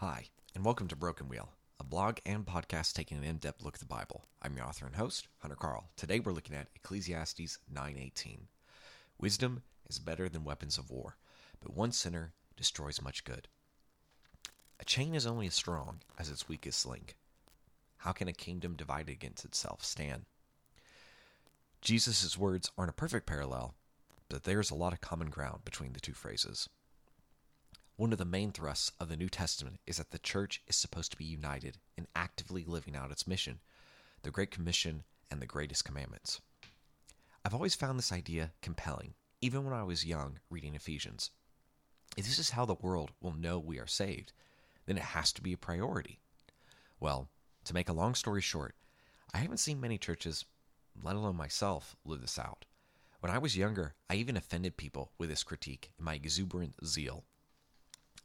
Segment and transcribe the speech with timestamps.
[0.00, 1.48] Hi, and welcome to Broken Wheel,
[1.80, 4.26] a blog and podcast taking an in-depth look at the Bible.
[4.40, 5.90] I'm your author and host, Hunter Carl.
[5.96, 8.46] Today we're looking at Ecclesiastes 9:18.
[9.18, 11.16] Wisdom is better than weapons of war,
[11.58, 13.48] but one sinner destroys much good.
[14.78, 17.16] A chain is only as strong as its weakest link.
[17.96, 20.26] How can a kingdom divided against itself stand?
[21.80, 23.74] Jesus' words aren't a perfect parallel,
[24.28, 26.68] but there's a lot of common ground between the two phrases.
[27.98, 31.10] One of the main thrusts of the New Testament is that the church is supposed
[31.10, 33.58] to be united in actively living out its mission,
[34.22, 36.40] the Great Commission, and the greatest commandments.
[37.44, 41.32] I've always found this idea compelling, even when I was young reading Ephesians.
[42.16, 44.32] If this is how the world will know we are saved,
[44.86, 46.20] then it has to be a priority.
[47.00, 47.28] Well,
[47.64, 48.76] to make a long story short,
[49.34, 50.44] I haven't seen many churches,
[51.02, 52.64] let alone myself, live this out.
[53.18, 57.24] When I was younger, I even offended people with this critique in my exuberant zeal.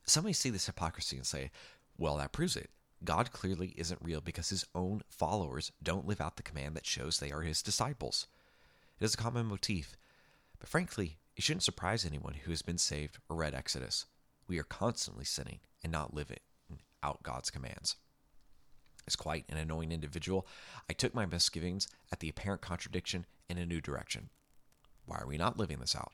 [0.05, 1.51] Some may see this hypocrisy and say,
[1.97, 2.69] well, that proves it.
[3.03, 7.19] God clearly isn't real because his own followers don't live out the command that shows
[7.19, 8.27] they are his disciples.
[8.99, 9.97] It is a common motif,
[10.59, 14.05] but frankly, it shouldn't surprise anyone who has been saved or read Exodus.
[14.47, 16.39] We are constantly sinning and not living
[17.01, 17.97] out God's commands.
[19.05, 20.47] As quite an annoying individual,
[20.89, 24.29] I took my misgivings at the apparent contradiction in a new direction.
[25.05, 26.13] Why are we not living this out?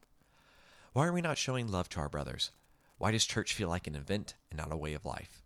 [0.93, 2.49] Why are we not showing love to our brothers?
[2.99, 5.41] Why does church feel like an event and not a way of life?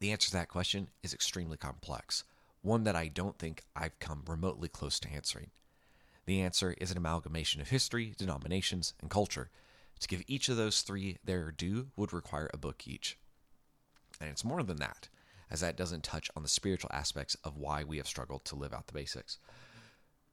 [0.00, 2.24] The answer to that question is extremely complex,
[2.60, 5.50] one that I don't think I've come remotely close to answering.
[6.26, 9.48] The answer is an amalgamation of history, denominations, and culture.
[10.00, 13.16] To give each of those three their due would require a book each.
[14.20, 15.08] And it's more than that,
[15.52, 18.74] as that doesn't touch on the spiritual aspects of why we have struggled to live
[18.74, 19.38] out the basics.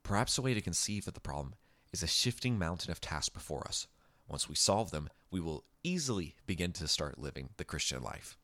[0.01, 1.53] Perhaps a way to conceive of the problem
[1.93, 3.85] is a shifting mountain of tasks before us.
[4.31, 8.37] Once we solve them, we will easily begin to start living the Christian life.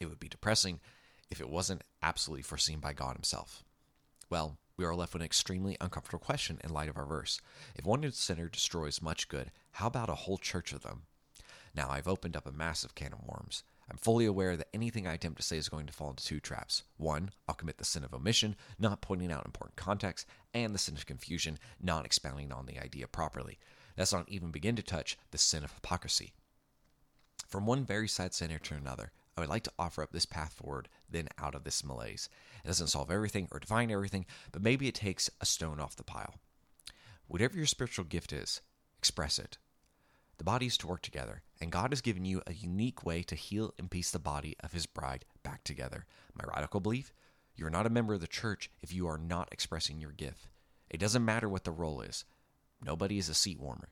[0.00, 0.80] It would be depressing
[1.30, 3.62] if it wasn't absolutely foreseen by God Himself.
[4.30, 7.42] Well, we are left with an extremely uncomfortable question in light of our verse.
[7.74, 11.02] If one sinner destroys much good, how about a whole church of them?
[11.74, 13.64] Now, I've opened up a massive can of worms.
[13.90, 16.40] I'm fully aware that anything I attempt to say is going to fall into two
[16.40, 16.84] traps.
[16.96, 20.96] One, I'll commit the sin of omission, not pointing out important context, and the sin
[20.96, 23.58] of confusion, not expounding on the idea properly.
[23.96, 26.32] Let's not even begin to touch the sin of hypocrisy.
[27.48, 30.54] From one very sad sinner to another, I would like to offer up this path
[30.54, 32.28] forward, then out of this malaise.
[32.64, 36.02] It doesn't solve everything or define everything, but maybe it takes a stone off the
[36.02, 36.34] pile.
[37.28, 38.60] Whatever your spiritual gift is,
[38.98, 39.58] express it.
[40.38, 43.34] The body is to work together, and God has given you a unique way to
[43.34, 46.06] heal and piece the body of His bride back together.
[46.34, 47.12] My radical belief
[47.56, 50.48] you are not a member of the church if you are not expressing your gift.
[50.90, 52.24] It doesn't matter what the role is.
[52.84, 53.88] Nobody is a seat warmer.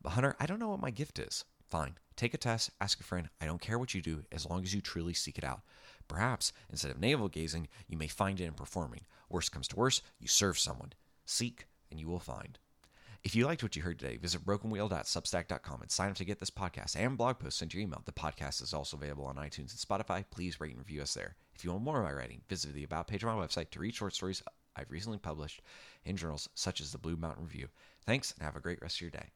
[0.00, 1.44] But Hunter, I don't know what my gift is.
[1.68, 1.94] Fine.
[2.16, 3.28] Take a test, ask a friend.
[3.40, 5.62] I don't care what you do as long as you truly seek it out.
[6.06, 9.06] Perhaps instead of navel gazing, you may find it in performing.
[9.28, 10.92] Worst comes to worst, you serve someone.
[11.24, 12.58] Seek and you will find.
[13.24, 16.50] If you liked what you heard today, visit brokenwheel.substack.com and sign up to get this
[16.50, 18.02] podcast and blog posts sent to your email.
[18.04, 20.24] The podcast is also available on iTunes and Spotify.
[20.30, 21.34] Please rate and review us there.
[21.54, 23.80] If you want more of my writing, visit the About page on my website to
[23.80, 24.42] read short stories
[24.76, 25.62] I've recently published
[26.04, 27.68] in journals such as the Blue Mountain Review.
[28.04, 29.30] Thanks and have a great rest of your day.